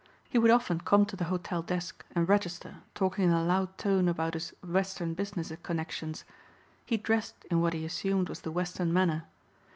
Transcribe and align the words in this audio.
He 0.27 0.39
would 0.39 0.49
often 0.49 0.79
come 0.79 1.05
to 1.05 1.15
the 1.15 1.25
hotel 1.25 1.61
desk 1.61 2.03
and 2.15 2.27
register 2.27 2.77
talking 2.95 3.25
in 3.25 3.29
a 3.29 3.43
loud 3.43 3.77
tone 3.77 4.07
about 4.07 4.33
his 4.33 4.51
Western 4.65 5.13
business 5.13 5.51
connections. 5.61 6.23
He 6.87 6.97
dressed 6.97 7.45
in 7.51 7.61
what 7.61 7.73
he 7.73 7.85
assumed 7.85 8.27
was 8.27 8.41
the 8.41 8.51
Western 8.51 8.91
manner. 8.91 9.25